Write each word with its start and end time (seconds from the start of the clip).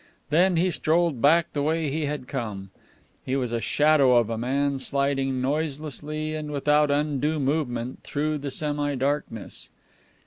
Then 0.31 0.57
he 0.57 0.71
strolled 0.71 1.21
back 1.21 1.53
the 1.53 1.61
way 1.61 1.91
he 1.91 2.07
had 2.07 2.27
come. 2.27 2.71
He 3.23 3.35
was 3.35 3.51
a 3.51 3.61
shadow 3.61 4.15
of 4.17 4.31
a 4.31 4.35
man 4.39 4.79
sliding 4.79 5.41
noiselessly 5.41 6.33
and 6.33 6.49
without 6.49 6.89
undue 6.89 7.39
movement 7.39 8.01
through 8.01 8.39
the 8.39 8.49
semi 8.49 8.95
darkness. 8.95 9.69